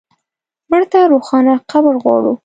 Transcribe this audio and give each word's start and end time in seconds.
مړه 0.69 0.85
ته 0.91 0.99
روښانه 1.11 1.53
قبر 1.71 1.95
غواړو 2.03 2.33